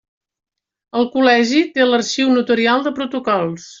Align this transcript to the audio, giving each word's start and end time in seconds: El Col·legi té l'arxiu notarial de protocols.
El 1.01 1.05
Col·legi 1.15 1.61
té 1.75 1.87
l'arxiu 1.91 2.33
notarial 2.39 2.87
de 2.89 2.95
protocols. 3.01 3.69